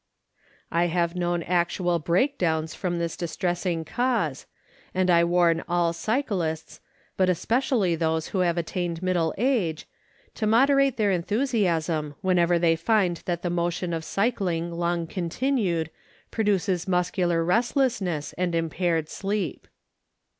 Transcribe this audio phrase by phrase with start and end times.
[0.71, 4.47] I have known actual breakdowns from this dis tressing cause,
[4.95, 6.79] and I warn all cyclists,
[7.17, 9.87] but especially those who have attained middle age,
[10.33, 15.91] to moderate their enthusiasm whenever they find that the motion of cycling long continued
[16.31, 19.67] produces muscular restlessness and impaired sleep.